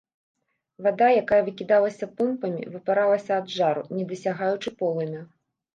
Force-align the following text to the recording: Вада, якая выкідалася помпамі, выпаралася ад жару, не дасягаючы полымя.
Вада, 0.85 1.09
якая 1.23 1.39
выкідалася 1.51 2.11
помпамі, 2.23 2.67
выпаралася 2.77 3.31
ад 3.39 3.47
жару, 3.61 3.89
не 4.01 4.11
дасягаючы 4.15 4.77
полымя. 4.83 5.21